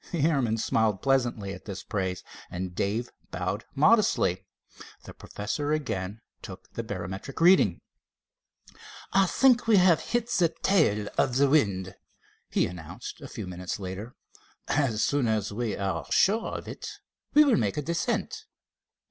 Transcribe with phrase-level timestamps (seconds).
[0.11, 4.47] The airman smiled pleasantly at this praise and Dave bowed modestly.
[5.03, 7.79] The professor again took the barometric readings.
[9.13, 11.93] "I think we have hit the tail of the wind,"
[12.49, 14.15] he announced a few minutes later.
[14.67, 16.89] "As soon as we are sure of it,
[17.35, 18.45] we will make a descent."